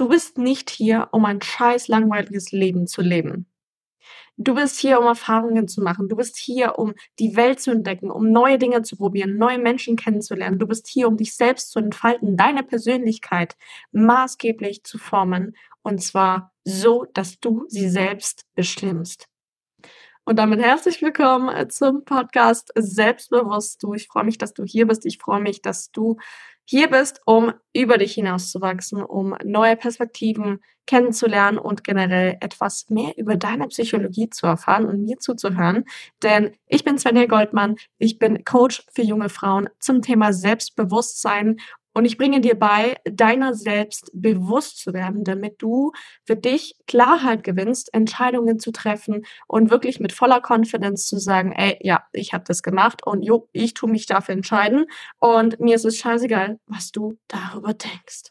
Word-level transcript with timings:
Du 0.00 0.08
bist 0.08 0.38
nicht 0.38 0.70
hier, 0.70 1.08
um 1.12 1.26
ein 1.26 1.42
scheiß 1.42 1.88
langweiliges 1.88 2.52
Leben 2.52 2.86
zu 2.86 3.02
leben. 3.02 3.44
Du 4.38 4.54
bist 4.54 4.78
hier, 4.78 4.98
um 4.98 5.04
Erfahrungen 5.04 5.68
zu 5.68 5.82
machen. 5.82 6.08
Du 6.08 6.16
bist 6.16 6.38
hier, 6.38 6.78
um 6.78 6.94
die 7.18 7.36
Welt 7.36 7.60
zu 7.60 7.70
entdecken, 7.70 8.10
um 8.10 8.32
neue 8.32 8.56
Dinge 8.56 8.80
zu 8.80 8.96
probieren, 8.96 9.36
neue 9.36 9.58
Menschen 9.58 9.96
kennenzulernen. 9.96 10.58
Du 10.58 10.66
bist 10.66 10.88
hier, 10.88 11.06
um 11.06 11.18
dich 11.18 11.36
selbst 11.36 11.70
zu 11.72 11.80
entfalten, 11.80 12.38
deine 12.38 12.62
Persönlichkeit 12.62 13.58
maßgeblich 13.92 14.84
zu 14.84 14.96
formen. 14.96 15.54
Und 15.82 16.02
zwar 16.02 16.54
so, 16.64 17.04
dass 17.12 17.38
du 17.38 17.66
sie 17.68 17.90
selbst 17.90 18.46
bestimmst. 18.54 19.28
Und 20.24 20.36
damit 20.36 20.60
herzlich 20.60 21.02
willkommen 21.02 21.68
zum 21.68 22.04
Podcast 22.04 22.72
Selbstbewusst 22.74 23.82
du. 23.82 23.92
Ich 23.92 24.06
freue 24.06 24.24
mich, 24.24 24.38
dass 24.38 24.54
du 24.54 24.64
hier 24.64 24.86
bist. 24.86 25.04
Ich 25.04 25.18
freue 25.18 25.40
mich, 25.40 25.60
dass 25.60 25.90
du 25.90 26.16
hier 26.64 26.88
bist, 26.88 27.20
um 27.26 27.52
über 27.72 27.98
dich 27.98 28.14
hinauszuwachsen, 28.14 29.02
um 29.02 29.34
neue 29.44 29.76
Perspektiven 29.76 30.60
kennenzulernen 30.86 31.58
und 31.58 31.84
generell 31.84 32.36
etwas 32.40 32.86
mehr 32.88 33.16
über 33.16 33.36
deine 33.36 33.68
Psychologie 33.68 34.28
zu 34.28 34.46
erfahren 34.46 34.86
und 34.86 35.04
mir 35.04 35.18
zuzuhören. 35.18 35.84
Denn 36.22 36.52
ich 36.66 36.82
bin 36.82 36.98
Svenja 36.98 37.26
Goldmann, 37.26 37.76
ich 37.98 38.18
bin 38.18 38.44
Coach 38.44 38.82
für 38.92 39.02
junge 39.02 39.28
Frauen 39.28 39.68
zum 39.78 40.02
Thema 40.02 40.32
Selbstbewusstsein 40.32 41.58
und 41.92 42.04
ich 42.04 42.16
bringe 42.18 42.40
dir 42.40 42.58
bei, 42.58 42.96
deiner 43.04 43.54
selbst 43.54 44.10
bewusst 44.14 44.78
zu 44.78 44.92
werden, 44.92 45.24
damit 45.24 45.60
du 45.60 45.92
für 46.24 46.36
dich 46.36 46.76
Klarheit 46.86 47.42
gewinnst, 47.42 47.92
Entscheidungen 47.92 48.58
zu 48.58 48.70
treffen 48.70 49.24
und 49.48 49.70
wirklich 49.70 49.98
mit 50.00 50.12
voller 50.12 50.40
Confidence 50.40 51.06
zu 51.06 51.18
sagen, 51.18 51.52
ey, 51.52 51.78
ja, 51.80 52.04
ich 52.12 52.32
habe 52.32 52.44
das 52.46 52.62
gemacht 52.62 53.04
und 53.06 53.22
jo, 53.22 53.48
ich 53.52 53.74
tue 53.74 53.90
mich 53.90 54.06
dafür 54.06 54.34
entscheiden 54.34 54.86
und 55.18 55.58
mir 55.60 55.74
ist 55.74 55.84
es 55.84 55.98
scheißegal, 55.98 56.58
was 56.66 56.92
du 56.92 57.18
darüber 57.28 57.74
denkst. 57.74 58.30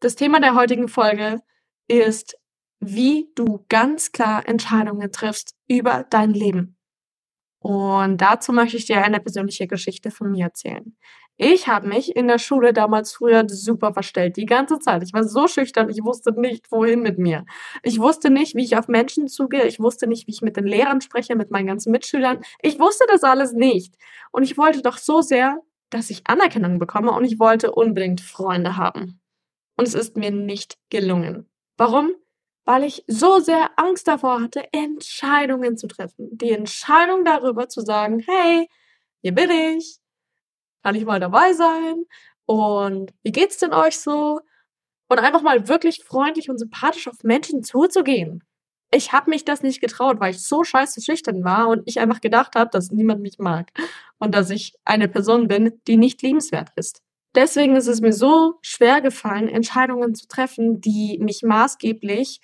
Das 0.00 0.16
Thema 0.16 0.40
der 0.40 0.54
heutigen 0.54 0.88
Folge 0.88 1.40
ist, 1.88 2.36
wie 2.80 3.30
du 3.34 3.64
ganz 3.68 4.12
klar 4.12 4.46
Entscheidungen 4.46 5.10
triffst 5.10 5.54
über 5.66 6.04
dein 6.10 6.34
Leben. 6.34 6.76
Und 7.64 8.18
dazu 8.18 8.52
möchte 8.52 8.76
ich 8.76 8.84
dir 8.84 9.02
eine 9.02 9.20
persönliche 9.20 9.66
Geschichte 9.66 10.10
von 10.10 10.30
mir 10.30 10.44
erzählen. 10.44 10.94
Ich 11.38 11.66
habe 11.66 11.88
mich 11.88 12.14
in 12.14 12.28
der 12.28 12.38
Schule 12.38 12.74
damals 12.74 13.14
früher 13.14 13.48
super 13.48 13.94
verstellt, 13.94 14.36
die 14.36 14.44
ganze 14.44 14.80
Zeit. 14.80 15.02
Ich 15.02 15.14
war 15.14 15.24
so 15.24 15.48
schüchtern, 15.48 15.88
ich 15.88 16.04
wusste 16.04 16.38
nicht, 16.38 16.70
wohin 16.70 17.00
mit 17.00 17.18
mir. 17.18 17.46
Ich 17.82 17.98
wusste 17.98 18.28
nicht, 18.28 18.54
wie 18.54 18.64
ich 18.64 18.76
auf 18.76 18.86
Menschen 18.86 19.28
zugehe, 19.28 19.66
ich 19.66 19.80
wusste 19.80 20.06
nicht, 20.06 20.26
wie 20.26 20.32
ich 20.32 20.42
mit 20.42 20.58
den 20.58 20.66
Lehrern 20.66 21.00
spreche, 21.00 21.36
mit 21.36 21.50
meinen 21.50 21.66
ganzen 21.66 21.90
Mitschülern. 21.90 22.42
Ich 22.60 22.78
wusste 22.78 23.06
das 23.08 23.22
alles 23.22 23.54
nicht. 23.54 23.94
Und 24.30 24.42
ich 24.42 24.58
wollte 24.58 24.82
doch 24.82 24.98
so 24.98 25.22
sehr, 25.22 25.58
dass 25.88 26.10
ich 26.10 26.26
Anerkennung 26.26 26.78
bekomme 26.78 27.12
und 27.12 27.24
ich 27.24 27.38
wollte 27.38 27.72
unbedingt 27.72 28.20
Freunde 28.20 28.76
haben. 28.76 29.22
Und 29.78 29.88
es 29.88 29.94
ist 29.94 30.18
mir 30.18 30.32
nicht 30.32 30.76
gelungen. 30.90 31.48
Warum? 31.78 32.10
Weil 32.64 32.84
ich 32.84 33.04
so 33.06 33.40
sehr 33.40 33.70
Angst 33.76 34.08
davor 34.08 34.40
hatte, 34.40 34.72
Entscheidungen 34.72 35.76
zu 35.76 35.86
treffen. 35.86 36.28
Die 36.32 36.52
Entscheidung 36.52 37.24
darüber 37.24 37.68
zu 37.68 37.82
sagen, 37.82 38.20
hey, 38.26 38.68
hier 39.22 39.32
bin 39.32 39.50
ich, 39.50 39.98
kann 40.82 40.94
ich 40.94 41.04
mal 41.04 41.20
dabei 41.20 41.52
sein? 41.52 42.04
Und 42.46 43.12
wie 43.22 43.32
geht's 43.32 43.58
denn 43.58 43.72
euch 43.72 43.98
so? 43.98 44.40
Und 45.08 45.18
einfach 45.18 45.42
mal 45.42 45.68
wirklich 45.68 46.04
freundlich 46.04 46.50
und 46.50 46.58
sympathisch 46.58 47.08
auf 47.08 47.22
Menschen 47.22 47.62
zuzugehen. 47.62 48.42
Ich 48.90 49.12
habe 49.12 49.30
mich 49.30 49.44
das 49.44 49.62
nicht 49.62 49.80
getraut, 49.80 50.20
weil 50.20 50.30
ich 50.32 50.42
so 50.46 50.62
scheiße 50.62 51.02
schüchtern 51.02 51.44
war 51.44 51.68
und 51.68 51.82
ich 51.86 52.00
einfach 52.00 52.20
gedacht 52.20 52.54
habe, 52.54 52.70
dass 52.70 52.90
niemand 52.90 53.22
mich 53.22 53.38
mag 53.38 53.70
und 54.18 54.34
dass 54.34 54.50
ich 54.50 54.74
eine 54.84 55.08
Person 55.08 55.48
bin, 55.48 55.80
die 55.86 55.96
nicht 55.96 56.22
liebenswert 56.22 56.70
ist. 56.76 57.02
Deswegen 57.34 57.74
ist 57.74 57.88
es 57.88 58.00
mir 58.00 58.12
so 58.12 58.54
schwer 58.62 59.00
gefallen, 59.00 59.48
Entscheidungen 59.48 60.14
zu 60.14 60.28
treffen, 60.28 60.80
die 60.80 61.18
mich 61.20 61.42
maßgeblich 61.42 62.40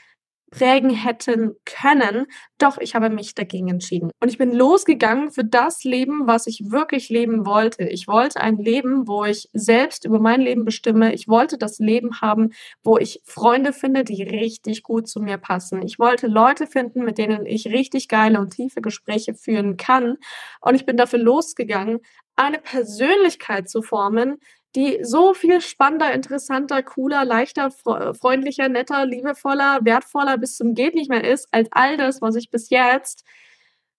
prägen 0.50 0.90
hätten 0.90 1.54
können. 1.64 2.26
Doch 2.58 2.78
ich 2.78 2.94
habe 2.94 3.08
mich 3.08 3.34
dagegen 3.34 3.68
entschieden. 3.68 4.10
Und 4.20 4.28
ich 4.28 4.38
bin 4.38 4.52
losgegangen 4.52 5.30
für 5.30 5.44
das 5.44 5.84
Leben, 5.84 6.26
was 6.26 6.46
ich 6.46 6.70
wirklich 6.70 7.08
leben 7.08 7.46
wollte. 7.46 7.84
Ich 7.84 8.08
wollte 8.08 8.40
ein 8.40 8.58
Leben, 8.58 9.06
wo 9.08 9.24
ich 9.24 9.48
selbst 9.52 10.04
über 10.04 10.18
mein 10.18 10.40
Leben 10.40 10.64
bestimme. 10.64 11.14
Ich 11.14 11.28
wollte 11.28 11.56
das 11.56 11.78
Leben 11.78 12.20
haben, 12.20 12.50
wo 12.82 12.98
ich 12.98 13.22
Freunde 13.24 13.72
finde, 13.72 14.04
die 14.04 14.22
richtig 14.22 14.82
gut 14.82 15.08
zu 15.08 15.20
mir 15.20 15.38
passen. 15.38 15.82
Ich 15.82 15.98
wollte 15.98 16.26
Leute 16.26 16.66
finden, 16.66 17.04
mit 17.04 17.18
denen 17.18 17.46
ich 17.46 17.66
richtig 17.66 18.08
geile 18.08 18.40
und 18.40 18.50
tiefe 18.50 18.80
Gespräche 18.80 19.34
führen 19.34 19.76
kann. 19.76 20.16
Und 20.60 20.74
ich 20.74 20.84
bin 20.84 20.96
dafür 20.96 21.18
losgegangen, 21.20 22.00
eine 22.36 22.58
Persönlichkeit 22.58 23.68
zu 23.68 23.82
formen, 23.82 24.38
die 24.76 25.00
so 25.02 25.34
viel 25.34 25.60
spannender, 25.60 26.12
interessanter, 26.12 26.82
cooler, 26.82 27.24
leichter, 27.24 27.70
freundlicher, 27.70 28.68
netter, 28.68 29.04
liebevoller, 29.04 29.80
wertvoller 29.82 30.38
bis 30.38 30.56
zum 30.56 30.74
geht 30.74 30.94
nicht 30.94 31.10
mehr 31.10 31.24
ist, 31.24 31.48
als 31.50 31.68
all 31.72 31.96
das, 31.96 32.22
was 32.22 32.36
ich 32.36 32.50
bis 32.50 32.70
jetzt 32.70 33.24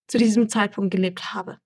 zu 0.08 0.18
diesem 0.18 0.50
Zeitpunkt 0.50 0.92
gelebt 0.92 1.34
habe. 1.34 1.58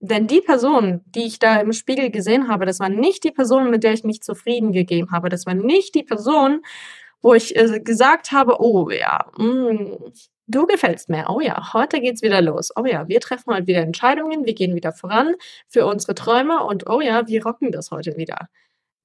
Denn 0.00 0.26
die 0.26 0.40
Person, 0.40 1.00
die 1.06 1.22
ich 1.24 1.38
da 1.38 1.60
im 1.60 1.72
Spiegel 1.72 2.10
gesehen 2.10 2.48
habe, 2.48 2.66
das 2.66 2.80
war 2.80 2.88
nicht 2.88 3.22
die 3.22 3.30
Person, 3.30 3.70
mit 3.70 3.84
der 3.84 3.92
ich 3.92 4.02
mich 4.02 4.20
zufrieden 4.20 4.72
gegeben 4.72 5.12
habe. 5.12 5.28
Das 5.28 5.46
war 5.46 5.54
nicht 5.54 5.94
die 5.94 6.02
Person, 6.02 6.62
wo 7.22 7.34
ich 7.34 7.54
äh, 7.56 7.78
gesagt 7.80 8.32
habe, 8.32 8.60
oh 8.60 8.90
ja, 8.90 9.30
mh, 9.38 9.72
mm, 9.72 10.12
Du 10.48 10.66
gefällst 10.66 11.08
mir. 11.08 11.26
Oh 11.28 11.40
ja, 11.40 11.72
heute 11.72 12.00
geht's 12.00 12.22
wieder 12.22 12.42
los. 12.42 12.70
Oh 12.76 12.84
ja, 12.84 13.06
wir 13.08 13.20
treffen 13.20 13.54
heute 13.54 13.66
wieder 13.68 13.80
Entscheidungen, 13.80 14.44
wir 14.44 14.54
gehen 14.54 14.74
wieder 14.74 14.92
voran 14.92 15.34
für 15.68 15.86
unsere 15.86 16.14
Träume 16.14 16.64
und 16.64 16.88
oh 16.88 17.00
ja, 17.00 17.26
wir 17.28 17.44
rocken 17.44 17.70
das 17.70 17.90
heute 17.90 18.16
wieder. 18.16 18.48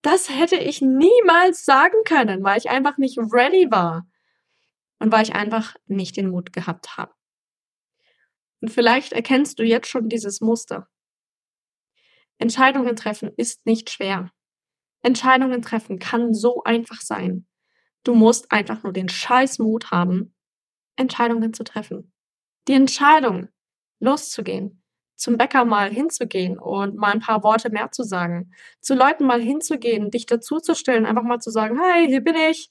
Das 0.01 0.29
hätte 0.29 0.55
ich 0.55 0.81
niemals 0.81 1.65
sagen 1.65 1.97
können, 2.05 2.43
weil 2.43 2.57
ich 2.57 2.69
einfach 2.69 2.97
nicht 2.97 3.17
ready 3.17 3.69
war 3.69 4.07
und 4.99 5.11
weil 5.11 5.23
ich 5.23 5.35
einfach 5.35 5.75
nicht 5.85 6.17
den 6.17 6.29
Mut 6.29 6.53
gehabt 6.53 6.97
habe. 6.97 7.13
Und 8.61 8.69
vielleicht 8.69 9.13
erkennst 9.13 9.59
du 9.59 9.63
jetzt 9.63 9.87
schon 9.87 10.09
dieses 10.09 10.41
Muster. 10.41 10.87
Entscheidungen 12.39 12.95
treffen 12.95 13.31
ist 13.37 13.65
nicht 13.65 13.89
schwer. 13.89 14.31
Entscheidungen 15.01 15.61
treffen 15.61 15.99
kann 15.99 16.33
so 16.33 16.63
einfach 16.63 17.01
sein. 17.01 17.45
Du 18.03 18.15
musst 18.15 18.51
einfach 18.51 18.83
nur 18.83 18.93
den 18.93 19.09
Scheißmut 19.09 19.91
haben, 19.91 20.33
Entscheidungen 20.97 21.53
zu 21.53 21.63
treffen. 21.63 22.11
Die 22.67 22.73
Entscheidung, 22.73 23.47
loszugehen, 23.99 24.83
zum 25.15 25.37
Bäcker 25.37 25.65
mal 25.65 25.91
hinzugehen 25.91 26.59
und 26.59 26.95
mal 26.95 27.11
ein 27.11 27.19
paar 27.19 27.43
Worte 27.43 27.69
mehr 27.69 27.91
zu 27.91 28.03
sagen, 28.03 28.53
zu 28.81 28.93
Leuten 28.93 29.25
mal 29.25 29.41
hinzugehen, 29.41 30.11
dich 30.11 30.25
dazuzustellen, 30.25 31.05
einfach 31.05 31.23
mal 31.23 31.39
zu 31.39 31.49
sagen, 31.49 31.79
hi, 31.79 32.07
hier 32.07 32.21
bin 32.21 32.35
ich, 32.35 32.69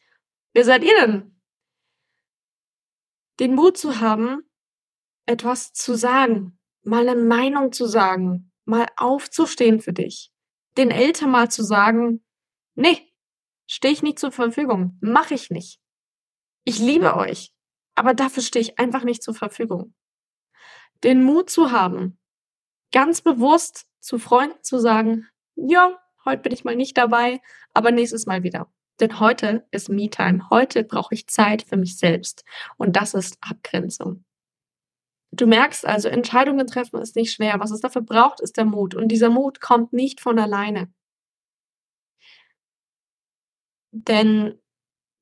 wer 0.53 0.65
seid 0.65 0.84
ihr 0.84 0.94
denn? 1.00 1.41
Den 3.41 3.54
Mut 3.54 3.76
zu 3.76 4.00
haben, 4.00 4.48
etwas 5.26 5.72
zu 5.72 5.94
sagen, 5.94 6.59
mal 6.82 7.09
eine 7.09 7.20
Meinung 7.20 7.72
zu 7.72 7.86
sagen, 7.86 8.53
mal 8.65 8.86
aufzustehen 8.97 9.81
für 9.81 9.92
dich, 9.92 10.32
den 10.78 10.91
Eltern 10.91 11.31
mal 11.31 11.50
zu 11.50 11.65
sagen, 11.65 12.25
nee, 12.76 13.12
stehe 13.66 13.92
ich 13.92 14.03
nicht 14.03 14.19
zur 14.19 14.31
Verfügung, 14.31 14.97
mache 15.00 15.34
ich 15.34 15.50
nicht. 15.50 15.81
Ich 16.65 16.78
liebe 16.78 17.16
euch. 17.16 17.55
Aber 17.96 18.14
dafür 18.14 18.42
stehe 18.42 18.62
ich 18.62 18.78
einfach 18.78 19.02
nicht 19.02 19.22
zur 19.22 19.34
Verfügung. 19.34 19.94
Den 21.02 21.24
Mut 21.24 21.50
zu 21.50 21.72
haben, 21.72 22.18
ganz 22.92 23.20
bewusst 23.20 23.86
zu 24.00 24.18
Freunden 24.18 24.62
zu 24.62 24.78
sagen, 24.78 25.26
ja, 25.56 25.98
heute 26.24 26.42
bin 26.42 26.52
ich 26.52 26.64
mal 26.64 26.76
nicht 26.76 26.96
dabei, 26.96 27.40
aber 27.74 27.90
nächstes 27.90 28.26
Mal 28.26 28.42
wieder. 28.42 28.70
Denn 29.00 29.20
heute 29.20 29.66
ist 29.70 29.88
Me-Time. 29.88 30.48
Heute 30.50 30.84
brauche 30.84 31.14
ich 31.14 31.26
Zeit 31.26 31.62
für 31.62 31.76
mich 31.76 31.98
selbst. 31.98 32.44
Und 32.76 32.96
das 32.96 33.14
ist 33.14 33.36
Abgrenzung. 33.40 34.24
Du 35.32 35.46
merkst 35.46 35.84
also, 35.86 36.08
Entscheidungen 36.08 36.66
treffen 36.66 37.00
ist 37.00 37.16
nicht 37.16 37.32
schwer. 37.32 37.58
Was 37.58 37.70
es 37.70 37.80
dafür 37.80 38.02
braucht, 38.02 38.40
ist 38.40 38.56
der 38.56 38.64
Mut. 38.64 38.94
Und 38.94 39.08
dieser 39.08 39.28
Mut 39.28 39.60
kommt 39.60 39.92
nicht 39.92 40.20
von 40.20 40.38
alleine. 40.38 40.90
Denn 43.92 44.59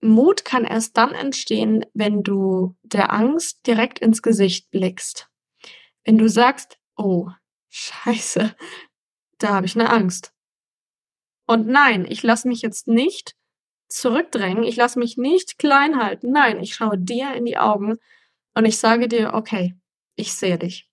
Mut 0.04 0.44
kann 0.44 0.64
erst 0.64 0.96
dann 0.96 1.12
entstehen, 1.12 1.84
wenn 1.94 2.22
du 2.22 2.76
der 2.82 3.12
Angst 3.12 3.66
direkt 3.66 3.98
ins 3.98 4.22
Gesicht 4.22 4.70
blickst. 4.70 5.30
Wenn 6.04 6.18
du 6.18 6.28
sagst, 6.28 6.78
oh, 6.96 7.30
scheiße, 7.70 8.54
da 9.38 9.48
habe 9.48 9.66
ich 9.66 9.74
eine 9.74 9.90
Angst. 9.90 10.32
Und 11.46 11.66
nein, 11.66 12.06
ich 12.08 12.22
lasse 12.22 12.48
mich 12.48 12.62
jetzt 12.62 12.86
nicht 12.86 13.34
zurückdrängen, 13.88 14.64
ich 14.64 14.76
lasse 14.76 14.98
mich 14.98 15.16
nicht 15.16 15.58
klein 15.58 16.02
halten. 16.02 16.30
Nein, 16.32 16.60
ich 16.60 16.74
schaue 16.74 16.98
dir 16.98 17.34
in 17.34 17.44
die 17.44 17.58
Augen 17.58 17.98
und 18.54 18.64
ich 18.64 18.78
sage 18.78 19.08
dir, 19.08 19.34
okay, 19.34 19.74
ich 20.16 20.34
sehe 20.34 20.58
dich. 20.58 20.90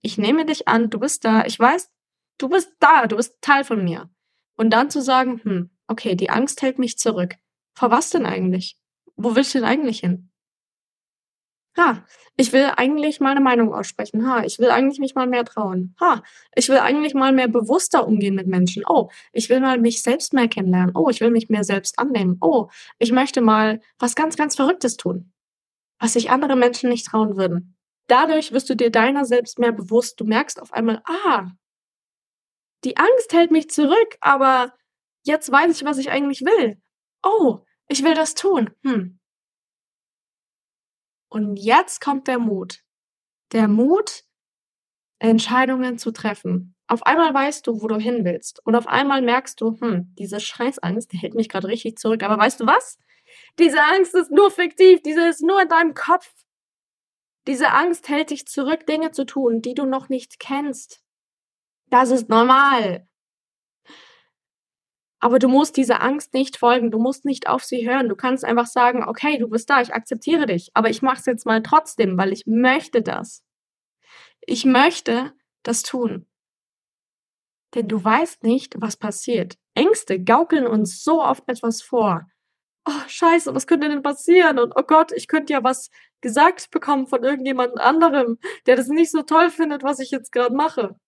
Ich 0.00 0.18
nehme 0.18 0.46
dich 0.46 0.68
an, 0.68 0.90
du 0.90 0.98
bist 0.98 1.24
da, 1.24 1.44
ich 1.44 1.58
weiß, 1.58 1.90
du 2.38 2.48
bist 2.48 2.72
da, 2.80 3.06
du 3.06 3.16
bist 3.16 3.36
Teil 3.40 3.64
von 3.64 3.82
mir. 3.84 4.08
Und 4.56 4.70
dann 4.70 4.90
zu 4.90 5.02
sagen, 5.02 5.40
hm, 5.42 5.70
okay, 5.86 6.14
die 6.14 6.30
Angst 6.30 6.62
hält 6.62 6.78
mich 6.78 6.98
zurück. 6.98 7.36
Vor 7.78 7.92
was 7.92 8.10
denn 8.10 8.26
eigentlich? 8.26 8.76
Wo 9.14 9.36
willst 9.36 9.54
du 9.54 9.58
denn 9.58 9.68
eigentlich 9.68 10.00
hin? 10.00 10.32
Ha, 11.76 12.04
ich 12.36 12.52
will 12.52 12.72
eigentlich 12.76 13.20
mal 13.20 13.30
eine 13.30 13.40
Meinung 13.40 13.72
aussprechen. 13.72 14.26
Ha, 14.28 14.42
ich 14.42 14.58
will 14.58 14.70
eigentlich 14.70 14.98
mich 14.98 15.14
mal 15.14 15.28
mehr 15.28 15.44
trauen. 15.44 15.94
Ha, 16.00 16.24
ich 16.56 16.68
will 16.68 16.78
eigentlich 16.78 17.14
mal 17.14 17.32
mehr 17.32 17.46
bewusster 17.46 18.04
umgehen 18.04 18.34
mit 18.34 18.48
Menschen. 18.48 18.82
Oh, 18.88 19.10
ich 19.32 19.48
will 19.48 19.60
mal 19.60 19.78
mich 19.78 20.02
selbst 20.02 20.32
mehr 20.32 20.48
kennenlernen. 20.48 20.96
Oh, 20.96 21.08
ich 21.08 21.20
will 21.20 21.30
mich 21.30 21.50
mehr 21.50 21.62
selbst 21.62 22.00
annehmen. 22.00 22.38
Oh, 22.40 22.68
ich 22.98 23.12
möchte 23.12 23.40
mal 23.42 23.80
was 24.00 24.16
ganz, 24.16 24.36
ganz 24.36 24.56
Verrücktes 24.56 24.96
tun, 24.96 25.32
was 26.00 26.14
sich 26.14 26.30
andere 26.30 26.56
Menschen 26.56 26.90
nicht 26.90 27.06
trauen 27.06 27.36
würden. 27.36 27.76
Dadurch 28.08 28.50
wirst 28.50 28.68
du 28.70 28.74
dir 28.74 28.90
deiner 28.90 29.24
selbst 29.24 29.60
mehr 29.60 29.70
bewusst. 29.70 30.18
Du 30.18 30.24
merkst 30.24 30.60
auf 30.60 30.72
einmal, 30.72 31.00
ah, 31.04 31.52
die 32.82 32.96
Angst 32.96 33.32
hält 33.32 33.52
mich 33.52 33.70
zurück, 33.70 34.16
aber 34.20 34.74
jetzt 35.24 35.52
weiß 35.52 35.76
ich, 35.76 35.84
was 35.84 35.98
ich 35.98 36.10
eigentlich 36.10 36.40
will. 36.40 36.82
Oh, 37.22 37.60
ich 37.88 38.04
will 38.04 38.14
das 38.14 38.34
tun. 38.34 38.70
Hm. 38.84 39.18
Und 41.30 41.56
jetzt 41.56 42.00
kommt 42.00 42.28
der 42.28 42.38
Mut. 42.38 42.84
Der 43.52 43.68
Mut, 43.68 44.24
Entscheidungen 45.18 45.98
zu 45.98 46.10
treffen. 46.10 46.74
Auf 46.86 47.02
einmal 47.04 47.34
weißt 47.34 47.66
du, 47.66 47.82
wo 47.82 47.88
du 47.88 47.96
hin 47.96 48.24
willst. 48.24 48.64
Und 48.64 48.74
auf 48.74 48.86
einmal 48.86 49.20
merkst 49.20 49.60
du, 49.60 49.78
hm, 49.78 50.14
diese 50.18 50.40
Scheißangst, 50.40 51.12
die 51.12 51.18
hält 51.18 51.34
mich 51.34 51.48
gerade 51.48 51.68
richtig 51.68 51.98
zurück. 51.98 52.22
Aber 52.22 52.38
weißt 52.38 52.60
du 52.60 52.66
was? 52.66 52.98
Diese 53.58 53.82
Angst 53.82 54.14
ist 54.14 54.30
nur 54.30 54.50
fiktiv. 54.50 55.02
Diese 55.02 55.28
ist 55.28 55.42
nur 55.42 55.60
in 55.60 55.68
deinem 55.68 55.94
Kopf. 55.94 56.32
Diese 57.46 57.70
Angst 57.70 58.08
hält 58.08 58.30
dich 58.30 58.46
zurück, 58.46 58.86
Dinge 58.86 59.10
zu 59.10 59.24
tun, 59.24 59.62
die 59.62 59.74
du 59.74 59.86
noch 59.86 60.08
nicht 60.08 60.38
kennst. 60.38 61.02
Das 61.86 62.10
ist 62.10 62.28
normal. 62.28 63.07
Aber 65.20 65.38
du 65.38 65.48
musst 65.48 65.76
dieser 65.76 66.00
Angst 66.02 66.32
nicht 66.32 66.56
folgen, 66.56 66.90
du 66.90 66.98
musst 66.98 67.24
nicht 67.24 67.48
auf 67.48 67.64
sie 67.64 67.88
hören. 67.88 68.08
Du 68.08 68.14
kannst 68.14 68.44
einfach 68.44 68.66
sagen, 68.66 69.04
okay, 69.04 69.38
du 69.38 69.48
bist 69.48 69.68
da, 69.68 69.80
ich 69.80 69.92
akzeptiere 69.92 70.46
dich, 70.46 70.70
aber 70.74 70.90
ich 70.90 71.02
mache 71.02 71.18
es 71.18 71.26
jetzt 71.26 71.46
mal 71.46 71.62
trotzdem, 71.62 72.16
weil 72.16 72.32
ich 72.32 72.46
möchte 72.46 73.02
das. 73.02 73.44
Ich 74.40 74.64
möchte 74.64 75.32
das 75.64 75.82
tun. 75.82 76.26
Denn 77.74 77.88
du 77.88 78.02
weißt 78.02 78.44
nicht, 78.44 78.76
was 78.78 78.96
passiert. 78.96 79.58
Ängste 79.74 80.22
gaukeln 80.22 80.66
uns 80.66 81.02
so 81.02 81.22
oft 81.22 81.48
etwas 81.48 81.82
vor. 81.82 82.26
Oh, 82.86 83.08
scheiße, 83.08 83.54
was 83.54 83.66
könnte 83.66 83.88
denn 83.88 84.02
passieren? 84.02 84.58
Und 84.58 84.72
oh 84.74 84.82
Gott, 84.82 85.12
ich 85.12 85.28
könnte 85.28 85.52
ja 85.52 85.62
was 85.62 85.90
gesagt 86.22 86.70
bekommen 86.70 87.06
von 87.06 87.22
irgendjemand 87.22 87.78
anderem, 87.78 88.38
der 88.66 88.76
das 88.76 88.88
nicht 88.88 89.10
so 89.10 89.22
toll 89.22 89.50
findet, 89.50 89.82
was 89.82 89.98
ich 89.98 90.10
jetzt 90.10 90.32
gerade 90.32 90.54
mache. 90.54 90.98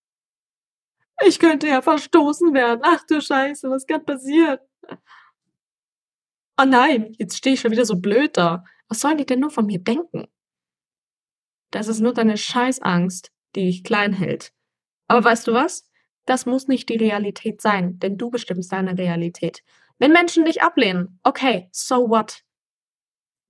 Ich 1.27 1.39
könnte 1.39 1.69
ja 1.69 1.83
verstoßen 1.83 2.55
werden. 2.55 2.81
Ach 2.83 3.05
du 3.07 3.21
Scheiße, 3.21 3.69
was 3.71 3.87
kann 3.87 4.05
passieren? 4.05 4.59
Oh 6.61 6.65
nein, 6.67 7.15
jetzt 7.19 7.39
stehe 7.39 7.55
ich 7.55 7.61
schon 7.61 7.71
wieder 7.71 7.87
so 7.87 7.97
blöd 7.97 8.37
da. 8.37 8.65
Was 8.89 9.01
sollen 9.01 9.19
die 9.19 9.25
denn 9.27 9.41
nur 9.41 9.51
von 9.51 9.67
mir 9.67 9.79
denken? 9.79 10.27
Das 11.71 11.89
ist 11.89 12.01
nur 12.01 12.13
deine 12.13 12.37
Scheißangst, 12.37 13.31
die 13.55 13.67
dich 13.67 13.85
klein 13.85 14.13
hält. 14.13 14.53
Aber 15.09 15.25
weißt 15.25 15.47
du 15.47 15.55
was? 15.55 15.89
Das 16.27 16.45
muss 16.45 16.69
nicht 16.69 16.89
die 16.89 16.97
Realität 16.97 17.61
sein, 17.63 17.99
denn 17.99 18.19
du 18.19 18.31
bestimmst 18.31 18.73
deine 18.73 18.99
Realität. 18.99 19.63
Wenn 19.99 20.13
Menschen 20.13 20.45
dich 20.45 20.63
ablehnen, 20.63 21.19
okay, 21.23 21.69
so 21.73 22.11
what? 22.11 22.43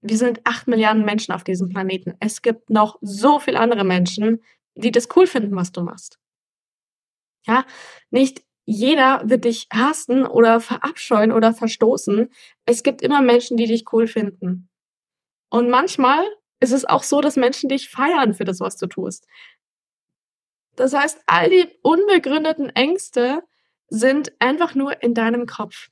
Wir 0.02 0.16
sind 0.16 0.40
acht 0.44 0.68
Milliarden 0.68 1.04
Menschen 1.04 1.34
auf 1.34 1.44
diesem 1.44 1.68
Planeten. 1.68 2.14
Es 2.20 2.42
gibt 2.42 2.70
noch 2.70 2.98
so 3.00 3.38
viele 3.38 3.58
andere 3.58 3.84
Menschen, 3.84 4.42
die 4.74 4.92
das 4.92 5.08
cool 5.16 5.26
finden, 5.26 5.56
was 5.56 5.72
du 5.72 5.82
machst. 5.82 6.19
Ja, 7.46 7.64
nicht 8.10 8.42
jeder 8.64 9.22
wird 9.24 9.44
dich 9.46 9.66
hassen 9.72 10.26
oder 10.26 10.60
verabscheuen 10.60 11.32
oder 11.32 11.52
verstoßen. 11.52 12.30
Es 12.66 12.82
gibt 12.82 13.02
immer 13.02 13.20
Menschen, 13.20 13.56
die 13.56 13.66
dich 13.66 13.92
cool 13.92 14.06
finden. 14.06 14.68
Und 15.48 15.70
manchmal 15.70 16.24
ist 16.60 16.72
es 16.72 16.84
auch 16.84 17.02
so, 17.02 17.20
dass 17.20 17.36
Menschen 17.36 17.68
dich 17.68 17.88
feiern 17.88 18.34
für 18.34 18.44
das, 18.44 18.60
was 18.60 18.76
du 18.76 18.86
tust. 18.86 19.26
Das 20.76 20.94
heißt, 20.94 21.22
all 21.26 21.50
die 21.50 21.68
unbegründeten 21.82 22.70
Ängste 22.70 23.42
sind 23.88 24.32
einfach 24.38 24.74
nur 24.74 25.02
in 25.02 25.14
deinem 25.14 25.46
Kopf. 25.46 25.88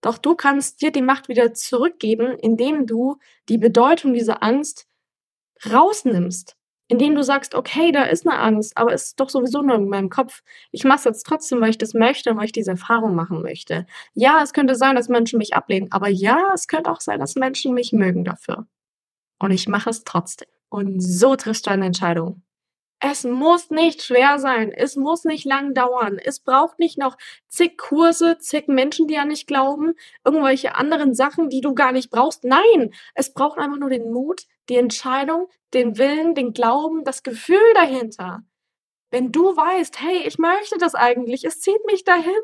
Doch 0.00 0.18
du 0.18 0.34
kannst 0.34 0.80
dir 0.80 0.92
die 0.92 1.02
Macht 1.02 1.28
wieder 1.28 1.52
zurückgeben, 1.52 2.38
indem 2.38 2.86
du 2.86 3.18
die 3.48 3.58
Bedeutung 3.58 4.14
dieser 4.14 4.42
Angst 4.42 4.88
rausnimmst 5.70 6.57
indem 6.88 7.14
du 7.14 7.22
sagst, 7.22 7.54
okay, 7.54 7.92
da 7.92 8.04
ist 8.04 8.26
eine 8.26 8.38
Angst, 8.38 8.76
aber 8.76 8.92
es 8.92 9.04
ist 9.04 9.20
doch 9.20 9.28
sowieso 9.28 9.62
nur 9.62 9.76
in 9.76 9.88
meinem 9.88 10.08
Kopf. 10.08 10.42
Ich 10.72 10.84
mache 10.84 10.98
es 10.98 11.04
jetzt 11.04 11.26
trotzdem, 11.26 11.60
weil 11.60 11.70
ich 11.70 11.78
das 11.78 11.94
möchte 11.94 12.30
und 12.30 12.38
weil 12.38 12.46
ich 12.46 12.52
diese 12.52 12.72
Erfahrung 12.72 13.14
machen 13.14 13.42
möchte. 13.42 13.86
Ja, 14.14 14.42
es 14.42 14.52
könnte 14.52 14.74
sein, 14.74 14.96
dass 14.96 15.08
Menschen 15.08 15.38
mich 15.38 15.54
ablehnen, 15.54 15.92
aber 15.92 16.08
ja, 16.08 16.50
es 16.54 16.66
könnte 16.66 16.90
auch 16.90 17.00
sein, 17.00 17.20
dass 17.20 17.36
Menschen 17.36 17.74
mich 17.74 17.92
mögen 17.92 18.24
dafür. 18.24 18.66
Und 19.38 19.50
ich 19.50 19.68
mache 19.68 19.90
es 19.90 20.04
trotzdem. 20.04 20.48
Und 20.70 21.00
so 21.00 21.36
triffst 21.36 21.66
du 21.66 21.70
eine 21.70 21.86
Entscheidung. 21.86 22.42
Es 23.00 23.22
muss 23.22 23.70
nicht 23.70 24.02
schwer 24.02 24.40
sein. 24.40 24.72
Es 24.72 24.96
muss 24.96 25.24
nicht 25.24 25.44
lang 25.44 25.72
dauern. 25.72 26.18
Es 26.18 26.40
braucht 26.40 26.80
nicht 26.80 26.98
noch 26.98 27.16
zig 27.48 27.78
Kurse, 27.78 28.38
zig 28.38 28.66
Menschen, 28.66 29.06
die 29.06 29.14
ja 29.14 29.24
nicht 29.24 29.46
glauben, 29.46 29.94
irgendwelche 30.24 30.74
anderen 30.74 31.14
Sachen, 31.14 31.48
die 31.48 31.60
du 31.60 31.74
gar 31.74 31.92
nicht 31.92 32.10
brauchst. 32.10 32.42
Nein, 32.42 32.92
es 33.14 33.32
braucht 33.32 33.58
einfach 33.58 33.78
nur 33.78 33.90
den 33.90 34.10
Mut, 34.10 34.46
die 34.68 34.76
Entscheidung, 34.76 35.48
den 35.74 35.98
Willen, 35.98 36.34
den 36.34 36.52
Glauben, 36.52 37.04
das 37.04 37.22
Gefühl 37.22 37.74
dahinter. 37.74 38.42
Wenn 39.10 39.32
du 39.32 39.56
weißt, 39.56 40.00
hey, 40.00 40.26
ich 40.26 40.38
möchte 40.38 40.76
das 40.78 40.94
eigentlich, 40.94 41.44
es 41.44 41.60
zieht 41.60 41.84
mich 41.86 42.04
dahin. 42.04 42.34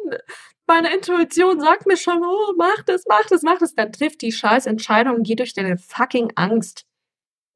Meine 0.67 0.95
Intuition 0.95 1.61
sagt 1.61 1.87
mir 1.87 1.99
schon, 1.99 2.23
oh, 2.25 2.55
mach 2.57 2.83
das, 2.87 3.05
mach 3.07 3.27
das, 3.27 3.43
mach 3.43 3.59
das, 3.59 3.75
dann 3.75 3.93
trifft 3.93 4.23
die 4.23 4.33
scheiß 4.33 4.65
Entscheidung, 4.67 5.23
geh 5.23 5.35
durch 5.35 5.53
deine 5.53 5.77
fucking 5.77 6.33
Angst. 6.37 6.87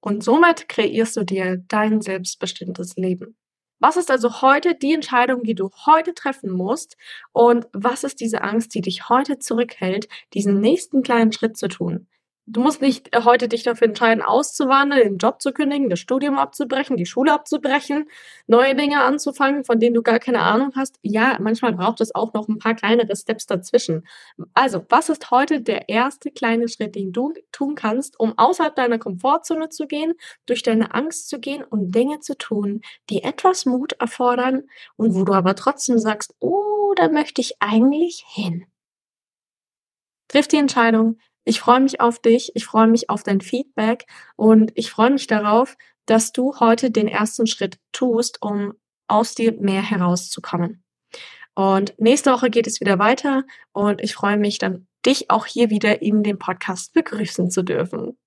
Und 0.01 0.23
somit 0.23 0.69
kreierst 0.69 1.17
du 1.17 1.25
dir 1.25 1.57
dein 1.69 2.03
selbstbestimmtes 2.03 2.97
Leben. 2.97 3.37
Was 3.81 3.97
ist 3.97 4.11
also 4.11 4.43
heute 4.43 4.75
die 4.75 4.93
Entscheidung, 4.93 5.43
die 5.45 5.55
du 5.55 5.71
heute 5.87 6.13
treffen 6.13 6.51
musst? 6.51 6.97
Und 7.33 7.67
was 7.73 8.05
ist 8.05 8.21
diese 8.21 8.43
Angst, 8.43 8.75
die 8.75 8.81
dich 8.81 9.09
heute 9.09 9.39
zurückhält, 9.39 10.09
diesen 10.35 10.61
nächsten 10.61 11.03
kleinen 11.03 11.33
Schritt 11.33 11.57
zu 11.57 11.69
tun? 11.69 12.09
Du 12.51 12.63
musst 12.63 12.81
nicht 12.81 13.11
heute 13.15 13.47
dich 13.47 13.63
dafür 13.63 13.89
entscheiden, 13.89 14.23
auszuwandern, 14.23 15.01
den 15.01 15.19
Job 15.19 15.43
zu 15.43 15.53
kündigen, 15.53 15.91
das 15.91 16.01
Studium 16.01 16.39
abzubrechen, 16.39 16.97
die 16.97 17.05
Schule 17.05 17.31
abzubrechen, 17.31 18.09
neue 18.47 18.75
Dinge 18.75 19.05
anzufangen, 19.05 19.65
von 19.65 19.79
denen 19.79 19.95
du 19.95 20.03
gar 20.03 20.19
keine 20.19 20.41
Ahnung 20.41 20.73
hast. 20.75 20.99
Ja, 21.03 21.37
manchmal 21.43 21.75
braucht 21.75 22.01
es 22.01 22.15
auch 22.15 22.33
noch 22.33 22.49
ein 22.49 22.59
paar 22.59 22.75
kleinere 22.75 23.15
Steps 23.15 23.47
dazwischen. 23.47 24.07
Also, 24.55 24.83
was 24.89 25.11
ist 25.11 25.31
heute 25.31 25.61
der 25.61 25.91
erste 25.91 26.31
kleine 26.31 26.69
Schritt, 26.69 26.95
den 26.95 27.13
du 27.13 27.35
tun 27.53 27.75
kannst, 27.75 28.19
um 28.19 28.39
außerhalb 28.39 28.75
deiner 28.75 28.99
Komfortzone 28.99 29.69
zu 29.69 29.87
gehen, 29.87 30.15
durch 30.47 30.63
deine 30.63 30.95
Angst 30.95 31.29
zu 31.29 31.41
gehen 31.41 31.63
und 31.65 31.95
Dinge 31.95 32.21
zu 32.21 32.35
tun, 32.35 32.81
die 33.11 33.25
etwas 33.25 33.67
Mut 33.67 33.93
erfordern 34.01 34.63
und 34.97 35.15
wo 35.15 35.25
du 35.25 35.35
aber 35.35 35.55
trotzdem 35.55 35.99
sagst, 35.99 36.35
oh, 36.41 36.95
da 36.97 37.11
möchte 37.11 37.43
ich 37.43 37.57
eigentlich 37.61 38.25
hin. 38.27 38.65
Triff 40.29 40.49
die 40.49 40.57
Entscheidung, 40.57 41.19
ich 41.49 41.61
freue 41.61 41.81
mich 41.81 42.01
auf 42.01 42.19
dich, 42.19 42.53
ich 42.55 42.67
freue 42.67 42.87
mich 42.87 43.09
auf 43.09 43.23
dein 43.23 43.41
Feedback 43.41 44.07
und 44.37 44.71
ich 44.75 44.91
freue 44.91 45.11
mich 45.11 45.27
darauf, 45.27 45.79
dass 46.05 46.33
du 46.33 46.61
heute 46.61 46.91
den 46.91 47.09
ersten 47.09 47.47
Schritt 47.47 47.79
tust, 47.93 48.43
um 48.43 48.75
aus 49.09 49.35
dir 49.35 49.55
mehr 49.59 49.83
herauszukommen. 49.83 50.85
Und 51.55 51.95
nächste 51.99 52.33
Woche 52.33 52.51
geht 52.51 52.67
es 52.67 52.81
wieder 52.81 52.99
weiter 52.99 53.45
und 53.73 54.03
ich 54.03 54.15
freue 54.15 54.37
mich 54.37 54.59
dann, 54.59 54.87
dich 55.07 55.31
auch 55.31 55.47
hier 55.47 55.71
wieder 55.71 56.03
in 56.03 56.23
dem 56.23 56.39
Podcast 56.39 56.93
begrüßen 56.93 57.51
zu 57.51 57.63
dürfen. 57.63 58.19